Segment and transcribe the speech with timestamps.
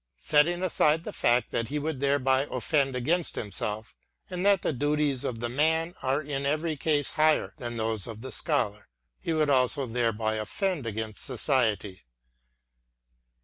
[0.17, 3.93] Setting aside the fact that he would thereby offend against himself,
[4.31, 8.21] and that the duties of the man are in every case higher than those of
[8.21, 8.87] the Scholar:—
[9.21, 12.01] he would also thereby offend against society.